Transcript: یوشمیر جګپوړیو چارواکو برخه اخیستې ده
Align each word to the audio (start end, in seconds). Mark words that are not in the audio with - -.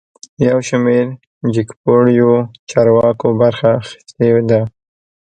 یوشمیر 0.47 1.05
جګپوړیو 1.53 2.31
چارواکو 2.69 3.27
برخه 3.41 3.67
اخیستې 3.81 4.29
ده 4.49 4.61